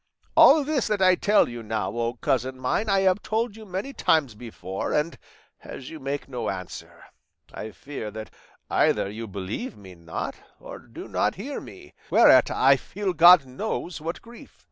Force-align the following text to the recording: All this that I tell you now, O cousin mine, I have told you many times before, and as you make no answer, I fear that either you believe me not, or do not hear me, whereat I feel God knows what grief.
All 0.35 0.63
this 0.63 0.87
that 0.87 0.99
I 0.99 1.13
tell 1.13 1.47
you 1.47 1.61
now, 1.61 1.91
O 1.95 2.15
cousin 2.15 2.59
mine, 2.59 2.89
I 2.89 3.01
have 3.01 3.21
told 3.21 3.55
you 3.55 3.67
many 3.67 3.93
times 3.93 4.33
before, 4.33 4.91
and 4.93 5.15
as 5.63 5.91
you 5.91 5.99
make 5.99 6.27
no 6.27 6.49
answer, 6.49 7.03
I 7.53 7.69
fear 7.69 8.09
that 8.09 8.33
either 8.67 9.11
you 9.11 9.27
believe 9.27 9.77
me 9.77 9.93
not, 9.93 10.33
or 10.59 10.79
do 10.79 11.07
not 11.07 11.35
hear 11.35 11.61
me, 11.61 11.93
whereat 12.09 12.49
I 12.49 12.77
feel 12.77 13.13
God 13.13 13.45
knows 13.45 14.01
what 14.01 14.23
grief. 14.23 14.57